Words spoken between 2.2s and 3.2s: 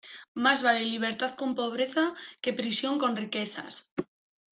que prisión con